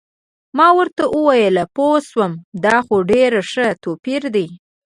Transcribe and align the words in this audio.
ما 0.57 0.67
ورته 0.77 1.03
وویل: 1.15 1.57
پوه 1.75 1.95
شوم، 2.09 2.31
دا 2.63 2.75
خو 2.85 2.95
ډېر 3.11 3.31
ښه 3.51 3.67
توپیر 3.83 4.21
دی. 4.35 4.47